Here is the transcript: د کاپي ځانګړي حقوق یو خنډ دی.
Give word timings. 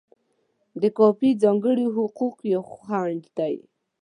د 0.81 0.83
کاپي 0.97 1.29
ځانګړي 1.43 1.85
حقوق 1.95 2.35
یو 2.53 2.63
خنډ 2.73 3.21
دی. 3.37 3.55